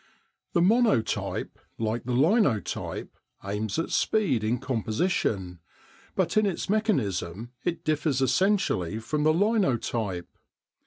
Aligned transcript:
The 0.53 0.63
Monotype, 0.63 1.59
like 1.77 2.05
the 2.05 2.15
Linotype, 2.15 3.15
aims 3.45 3.77
at 3.77 3.91
speed 3.91 4.43
in 4.43 4.57
composition, 4.57 5.59
but 6.15 6.37
in 6.37 6.47
its 6.47 6.67
mechanism 6.67 7.51
it 7.63 7.83
differs 7.83 8.19
essentially 8.19 8.97
from 8.97 9.21
the 9.25 9.31
linotype. 9.33 10.35